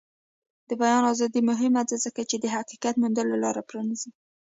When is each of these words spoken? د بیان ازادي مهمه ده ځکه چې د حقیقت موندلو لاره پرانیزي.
د 0.69 0.71
بیان 0.81 1.03
ازادي 1.13 1.41
مهمه 1.49 1.81
ده 1.89 1.95
ځکه 2.05 2.21
چې 2.29 2.35
د 2.39 2.45
حقیقت 2.55 2.95
موندلو 3.01 3.35
لاره 3.43 3.61
پرانیزي. 3.69 4.11